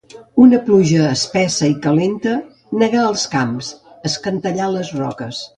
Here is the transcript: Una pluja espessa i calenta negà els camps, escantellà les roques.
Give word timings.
Una 0.43 0.59
pluja 0.69 1.09
espessa 1.09 1.69
i 1.75 1.75
calenta 1.83 2.35
negà 2.85 3.05
els 3.13 3.29
camps, 3.37 3.73
escantellà 4.13 4.73
les 4.79 4.95
roques. 5.03 5.49